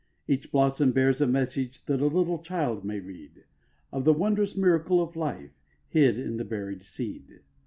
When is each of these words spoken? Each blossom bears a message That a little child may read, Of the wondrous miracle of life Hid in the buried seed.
Each 0.27 0.51
blossom 0.51 0.93
bears 0.93 1.21
a 1.21 1.27
message 1.27 1.85
That 1.85 2.01
a 2.01 2.07
little 2.07 2.39
child 2.39 2.83
may 2.83 2.99
read, 2.99 3.43
Of 3.91 4.03
the 4.03 4.13
wondrous 4.13 4.57
miracle 4.57 4.99
of 4.99 5.15
life 5.15 5.61
Hid 5.89 6.17
in 6.17 6.37
the 6.37 6.43
buried 6.43 6.81
seed. 6.81 7.41